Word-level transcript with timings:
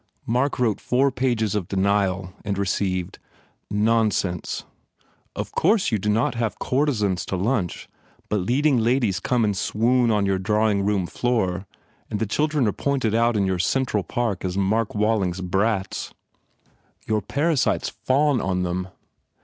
Mark 0.25 0.57
wrote 0.57 0.81
four 0.81 1.11
pages 1.11 1.53
of 1.53 1.67
denial 1.67 2.33
and 2.43 2.57
received: 2.57 3.19
"Nonsense! 3.69 4.63
Of 5.35 5.51
course 5.51 5.91
you 5.91 5.99
do 5.99 6.09
not 6.09 6.33
have 6.33 6.57
courtesans 6.57 7.23
to 7.27 7.35
lunch 7.35 7.87
but 8.27 8.37
leading 8.39 8.79
ladies 8.79 9.19
come 9.19 9.43
and 9.45 9.55
swoon 9.55 10.09
on 10.09 10.25
your 10.25 10.39
drawing 10.39 10.83
room 10.83 11.05
floor 11.05 11.67
and 12.09 12.19
the 12.19 12.25
children 12.25 12.67
are 12.67 12.71
pointed 12.71 13.13
out 13.13 13.37
in 13.37 13.45
your 13.45 13.59
Central 13.59 14.01
Park 14.01 14.43
as 14.43 14.57
Mark 14.57 14.95
Walling 14.95 15.33
s 15.35 15.39
brats. 15.39 16.15
Your 17.05 17.21
parasites 17.21 17.87
fawn 17.89 18.41
on 18.41 18.63
them. 18.63 18.87